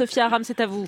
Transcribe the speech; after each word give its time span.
Sophia 0.00 0.24
Aram, 0.24 0.44
c'est 0.44 0.60
à 0.60 0.66
vous. 0.66 0.86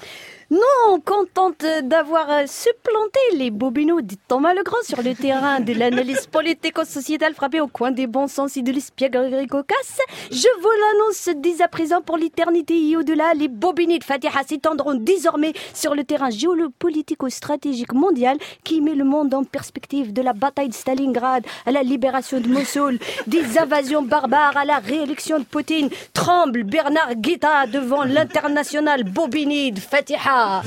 Non, 0.52 1.00
contente 1.00 1.64
d'avoir 1.84 2.30
euh, 2.30 2.42
supplanté 2.46 3.20
les 3.36 3.50
bobineaux 3.50 4.02
de 4.02 4.16
Thomas 4.28 4.52
Legrand 4.52 4.82
sur 4.84 5.02
le 5.02 5.14
terrain 5.14 5.60
de 5.60 5.72
l'analyse 5.72 6.26
politico-sociétale 6.26 7.32
frappée 7.32 7.62
au 7.62 7.68
coin 7.68 7.90
des 7.90 8.06
bons 8.06 8.28
sens 8.28 8.58
et 8.58 8.62
de 8.62 8.70
l'espièglerie 8.70 9.46
cocasse, 9.46 9.98
je 10.30 10.60
vous 10.60 10.68
l'annonce 10.68 11.30
dès 11.42 11.62
à 11.62 11.68
présent 11.68 12.02
pour 12.02 12.18
l'éternité 12.18 12.74
et 12.86 12.98
au-delà, 12.98 13.32
les 13.32 13.48
bobinés 13.48 13.98
de 13.98 14.04
Fatiha 14.04 14.42
s'étendront 14.46 14.94
désormais 14.94 15.54
sur 15.72 15.94
le 15.94 16.04
terrain 16.04 16.28
géopolitico-stratégique 16.28 17.94
mondial 17.94 18.36
qui 18.62 18.82
met 18.82 18.94
le 18.94 19.04
monde 19.04 19.32
en 19.32 19.44
perspective 19.44 20.12
de 20.12 20.20
la 20.20 20.34
bataille 20.34 20.68
de 20.68 20.74
Stalingrad 20.74 21.46
à 21.64 21.70
la 21.70 21.82
libération 21.82 22.40
de 22.40 22.48
Mossoul, 22.48 22.98
des 23.26 23.58
invasions 23.58 24.02
barbares 24.02 24.58
à 24.58 24.66
la 24.66 24.80
réélection 24.80 25.38
de 25.38 25.44
Poutine. 25.44 25.88
Tremble 26.12 26.64
Bernard 26.64 27.14
Guetta 27.14 27.66
devant 27.66 28.04
l'international 28.04 29.01
bobiné 29.04 29.70
de 29.70 29.80
Fatiha. 29.80 30.62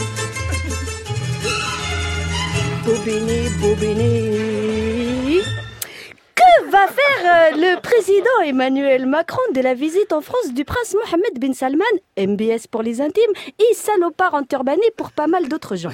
Bobéné, 2.86 3.50
Bobéné. 3.62 5.42
Que 6.36 6.70
va 6.70 6.88
faire 6.88 7.24
euh, 7.24 7.56
le 7.56 7.82
président 7.82 8.42
Emmanuel 8.46 9.06
Macron 9.06 9.42
de 9.54 9.62
la 9.62 9.74
visite 9.74 10.14
en 10.14 10.22
France 10.22 10.54
du 10.54 10.66
prince 10.66 10.94
Mohamed 10.94 11.40
bin 11.40 11.54
Salman, 11.54 11.84
MBS 12.18 12.68
pour 12.70 12.84
les 12.84 13.02
intimes, 13.02 13.32
et 13.58 13.74
salopard 13.74 14.34
en 14.34 14.44
turbané 14.44 14.92
pour 14.98 15.12
pas 15.12 15.28
mal 15.28 15.48
d'autres 15.48 15.76
gens? 15.76 15.94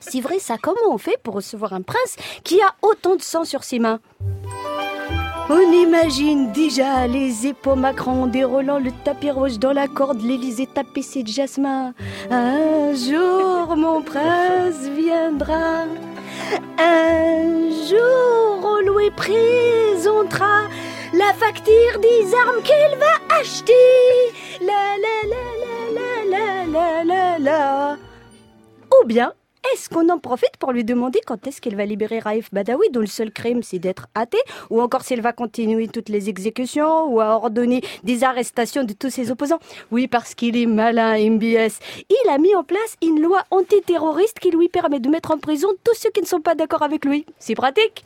C'est 0.00 0.20
vrai 0.20 0.38
ça, 0.38 0.56
comment 0.60 0.90
on 0.90 0.98
fait 0.98 1.18
pour 1.22 1.34
recevoir 1.34 1.72
un 1.72 1.82
prince 1.82 2.16
qui 2.42 2.60
a 2.60 2.74
autant 2.82 3.16
de 3.16 3.22
sang 3.22 3.44
sur 3.44 3.64
ses 3.64 3.78
mains? 3.78 4.00
On 5.48 5.72
imagine 5.72 6.52
déjà 6.52 7.06
les 7.06 7.46
époux 7.46 7.74
Macron 7.74 8.26
déroulant 8.26 8.78
le 8.78 8.90
tapis 9.04 9.30
rouge 9.30 9.58
dans 9.58 9.72
la 9.72 9.88
corde, 9.88 10.20
l'Élysée 10.22 10.66
tapissée 10.66 11.22
de 11.22 11.28
jasmin. 11.28 11.94
Un 12.30 12.94
jour 12.94 13.76
mon 13.76 14.02
prince 14.02 14.88
viendra. 14.96 15.84
Un 16.78 17.70
jour 17.88 18.60
on 18.64 18.80
lui 18.80 19.10
présentera 19.10 20.62
la 21.12 21.32
facture 21.34 22.00
des 22.00 22.34
armes 22.34 22.62
qu'il 22.62 22.98
va 22.98 23.36
acheter. 23.40 23.72
La 24.60 24.96
la 25.04 25.16
la 25.32 25.44
la 25.96 26.64
la 26.64 27.04
la 27.04 27.04
la 27.04 27.38
la. 27.38 27.96
Ou 28.90 29.06
bien 29.06 29.32
est-ce 29.76 29.90
qu'on 29.90 30.08
en 30.08 30.18
profite 30.18 30.56
pour 30.58 30.72
lui 30.72 30.84
demander 30.84 31.20
quand 31.26 31.46
est-ce 31.46 31.60
qu'elle 31.60 31.76
va 31.76 31.84
libérer 31.84 32.18
Raif 32.18 32.48
Badawi, 32.50 32.88
dont 32.92 33.00
le 33.00 33.06
seul 33.06 33.30
crime 33.30 33.62
c'est 33.62 33.78
d'être 33.78 34.06
athée, 34.14 34.40
ou 34.70 34.80
encore 34.80 35.02
si 35.02 35.12
elle 35.12 35.20
va 35.20 35.34
continuer 35.34 35.86
toutes 35.86 36.08
les 36.08 36.30
exécutions, 36.30 37.12
ou 37.12 37.20
à 37.20 37.26
ordonner 37.26 37.82
des 38.02 38.24
arrestations 38.24 38.84
de 38.84 38.94
tous 38.94 39.10
ses 39.10 39.30
opposants? 39.30 39.58
Oui, 39.90 40.08
parce 40.08 40.34
qu'il 40.34 40.56
est 40.56 40.64
malin, 40.64 41.18
MBS. 41.18 41.78
Il 42.08 42.30
a 42.30 42.38
mis 42.38 42.54
en 42.54 42.64
place 42.64 42.96
une 43.02 43.20
loi 43.20 43.42
antiterroriste 43.50 44.38
qui 44.38 44.50
lui 44.50 44.70
permet 44.70 44.98
de 44.98 45.10
mettre 45.10 45.30
en 45.30 45.36
prison 45.36 45.68
tous 45.84 45.94
ceux 45.94 46.08
qui 46.08 46.22
ne 46.22 46.26
sont 46.26 46.40
pas 46.40 46.54
d'accord 46.54 46.82
avec 46.82 47.04
lui. 47.04 47.26
C'est 47.38 47.54
pratique. 47.54 48.02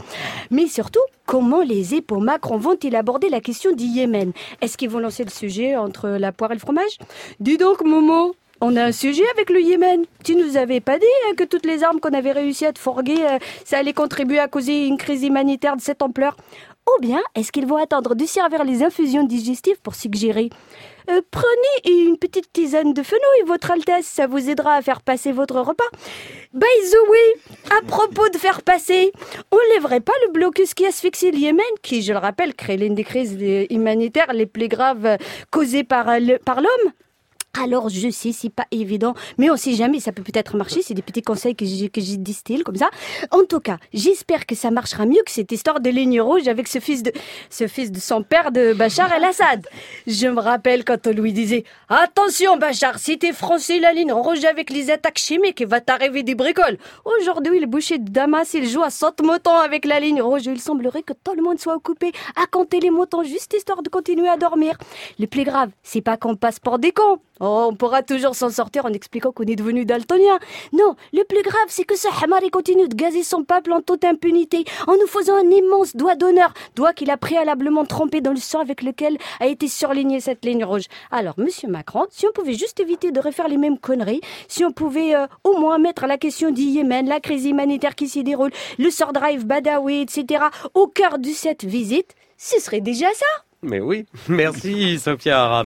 Mais 0.50 0.66
surtout, 0.66 0.98
comment 1.24 1.62
les 1.62 1.94
époux 1.94 2.18
Macron 2.18 2.56
vont-ils 2.56 2.96
aborder 2.96 3.28
la 3.28 3.40
question 3.40 3.70
du 3.70 3.84
Yémen? 3.84 4.32
Est-ce 4.60 4.76
qu'ils 4.76 4.90
vont 4.90 4.98
lancer 4.98 5.22
le 5.22 5.30
sujet 5.30 5.76
entre 5.76 6.08
la 6.08 6.32
poire 6.32 6.50
et 6.50 6.54
le 6.54 6.60
fromage? 6.60 6.98
Dis 7.38 7.58
donc, 7.58 7.84
Momo, 7.84 8.34
on 8.60 8.76
a 8.76 8.84
un 8.84 8.92
sujet 8.92 9.24
avec 9.34 9.50
le 9.50 9.60
Yémen. 9.60 10.04
Tu 10.24 10.34
nous 10.36 10.56
avais 10.56 10.80
pas 10.80 10.98
dit 10.98 11.06
hein, 11.28 11.34
que 11.36 11.44
toutes 11.44 11.66
les 11.66 11.82
armes 11.82 12.00
qu'on 12.00 12.12
avait 12.12 12.32
réussi 12.32 12.66
à 12.66 12.72
te 12.72 12.78
fourguer, 12.78 13.24
euh, 13.24 13.38
ça 13.64 13.78
allait 13.78 13.92
contribuer 13.92 14.38
à 14.38 14.48
causer 14.48 14.86
une 14.86 14.98
crise 14.98 15.22
humanitaire 15.22 15.76
de 15.76 15.80
cette 15.80 16.02
ampleur 16.02 16.36
Ou 16.86 17.00
bien 17.00 17.20
est-ce 17.34 17.52
qu'ils 17.52 17.66
vont 17.66 17.76
attendre 17.76 18.14
de 18.14 18.24
servir 18.26 18.64
les 18.64 18.82
infusions 18.82 19.24
digestives 19.24 19.80
pour 19.82 19.94
suggérer? 19.94 20.50
Euh, 21.10 21.22
Prenez 21.30 22.06
une 22.06 22.18
petite 22.18 22.52
tisane 22.52 22.92
de 22.92 23.02
fenouil, 23.02 23.46
Votre 23.46 23.70
Altesse, 23.70 24.06
ça 24.06 24.26
vous 24.26 24.50
aidera 24.50 24.74
à 24.74 24.82
faire 24.82 25.00
passer 25.00 25.32
votre 25.32 25.58
repas. 25.60 25.88
By 26.52 26.66
the 26.66 27.10
way, 27.10 27.78
à 27.78 27.82
propos 27.86 28.28
de 28.28 28.36
faire 28.36 28.62
passer, 28.62 29.12
on 29.50 29.58
lèverait 29.74 30.00
pas 30.00 30.12
le 30.26 30.32
blocus 30.32 30.74
qui 30.74 30.84
asphyxie 30.84 31.30
le 31.30 31.38
Yémen, 31.38 31.64
qui, 31.82 32.02
je 32.02 32.12
le 32.12 32.18
rappelle, 32.18 32.54
crée 32.54 32.76
l'une 32.76 32.94
des 32.94 33.04
crises 33.04 33.38
humanitaires 33.70 34.32
les 34.34 34.46
plus 34.46 34.68
graves 34.68 35.16
causées 35.50 35.84
par 35.84 36.20
l'homme? 36.20 36.92
Alors 37.58 37.88
je 37.88 38.10
sais, 38.10 38.32
c'est 38.32 38.50
pas 38.50 38.66
évident, 38.70 39.14
mais 39.38 39.50
on 39.50 39.56
sait 39.56 39.74
jamais, 39.74 40.00
ça 40.00 40.12
peut 40.12 40.22
peut-être 40.22 40.56
marcher, 40.56 40.82
c'est 40.82 40.94
des 40.94 41.02
petits 41.02 41.22
conseils 41.22 41.56
que 41.56 41.64
j'ai, 41.64 41.88
que 41.88 42.00
distille 42.00 42.62
comme 42.62 42.76
ça. 42.76 42.90
En 43.30 43.44
tout 43.44 43.60
cas, 43.60 43.78
j'espère 43.92 44.46
que 44.46 44.54
ça 44.54 44.70
marchera 44.70 45.04
mieux 45.04 45.22
que 45.24 45.32
cette 45.32 45.50
histoire 45.50 45.80
de 45.80 45.90
ligne 45.90 46.20
rouge 46.20 46.48
avec 46.48 46.68
ce 46.68 46.78
fils 46.78 47.02
de, 47.02 47.12
ce 47.50 47.66
fils 47.66 47.90
de 47.90 47.98
son 47.98 48.22
père 48.22 48.52
de 48.52 48.72
Bachar 48.72 49.12
el-Assad. 49.12 49.66
Je 50.06 50.28
me 50.28 50.40
rappelle 50.40 50.84
quand 50.84 51.06
on 51.06 51.10
lui 51.10 51.32
disait, 51.32 51.64
attention 51.88 52.56
Bachar, 52.56 52.98
si 52.98 53.18
t'es 53.18 53.32
français 53.32 53.80
la 53.80 53.92
ligne 53.92 54.12
rouge 54.12 54.44
avec 54.44 54.70
les 54.70 54.90
attaques 54.90 55.18
chimiques, 55.18 55.60
il 55.60 55.66
va 55.66 55.80
t'arriver 55.80 56.22
des 56.22 56.34
bricoles. 56.34 56.78
Aujourd'hui, 57.04 57.58
le 57.58 57.66
boucher 57.66 57.98
de 57.98 58.08
Damas, 58.08 58.54
il 58.54 58.68
joue 58.68 58.82
à 58.82 58.90
saute-moton 58.90 59.56
avec 59.56 59.84
la 59.84 59.98
ligne 59.98 60.22
rouge. 60.22 60.42
Il 60.46 60.60
semblerait 60.60 61.02
que 61.02 61.12
tout 61.12 61.34
le 61.34 61.42
monde 61.42 61.58
soit 61.58 61.74
occupé 61.74 62.12
à 62.36 62.46
compter 62.46 62.80
les 62.80 62.90
moutons 62.90 63.24
juste 63.24 63.52
histoire 63.54 63.82
de 63.82 63.88
continuer 63.88 64.28
à 64.28 64.36
dormir. 64.36 64.78
Le 65.18 65.26
plus 65.26 65.44
grave, 65.44 65.70
c'est 65.82 66.00
pas 66.00 66.16
qu'on 66.16 66.36
passe 66.36 66.60
pour 66.60 66.78
des 66.78 66.92
cons. 66.92 67.18
Oh, 67.40 67.68
on 67.70 67.74
pourra 67.74 68.02
toujours 68.02 68.34
s'en 68.34 68.50
sortir 68.50 68.84
en 68.84 68.92
expliquant 68.92 69.32
qu'on 69.32 69.44
est 69.44 69.56
devenu 69.56 69.86
daltonien. 69.86 70.38
Non, 70.72 70.94
le 71.12 71.24
plus 71.24 71.42
grave, 71.42 71.66
c'est 71.68 71.84
que 71.84 71.96
ce 71.96 72.08
hamar 72.22 72.40
continue 72.52 72.88
de 72.88 72.94
gazer 72.94 73.22
son 73.22 73.44
peuple 73.44 73.72
en 73.72 73.80
toute 73.80 74.04
impunité, 74.04 74.64
en 74.86 74.92
nous 74.92 75.06
faisant 75.06 75.36
un 75.36 75.50
immense 75.50 75.96
doigt 75.96 76.16
d'honneur, 76.16 76.52
doigt 76.76 76.92
qu'il 76.92 77.10
a 77.10 77.16
préalablement 77.16 77.84
trempé 77.84 78.20
dans 78.20 78.32
le 78.32 78.36
sang 78.36 78.60
avec 78.60 78.82
lequel 78.82 79.16
a 79.40 79.46
été 79.46 79.68
surlignée 79.68 80.20
cette 80.20 80.44
ligne 80.44 80.64
rouge. 80.64 80.84
Alors, 81.10 81.34
monsieur 81.38 81.68
Macron, 81.68 82.06
si 82.10 82.26
on 82.26 82.32
pouvait 82.32 82.54
juste 82.54 82.80
éviter 82.80 83.10
de 83.10 83.20
refaire 83.20 83.48
les 83.48 83.56
mêmes 83.56 83.78
conneries, 83.78 84.20
si 84.48 84.64
on 84.64 84.72
pouvait 84.72 85.14
euh, 85.14 85.26
au 85.44 85.58
moins 85.58 85.78
mettre 85.78 86.06
la 86.06 86.18
question 86.18 86.50
du 86.50 86.62
Yémen, 86.62 87.08
la 87.08 87.20
crise 87.20 87.46
humanitaire 87.46 87.94
qui 87.94 88.08
s'y 88.08 88.22
déroule, 88.22 88.50
le 88.78 88.90
sort 88.90 89.12
drive 89.12 89.46
Badawi, 89.46 90.02
etc., 90.02 90.44
au 90.74 90.86
cœur 90.86 91.18
de 91.18 91.28
cette 91.28 91.64
visite, 91.64 92.14
ce 92.36 92.60
serait 92.60 92.80
déjà 92.80 93.06
ça. 93.14 93.44
Mais 93.62 93.80
oui, 93.80 94.06
merci 94.28 94.98
Sophia 94.98 95.46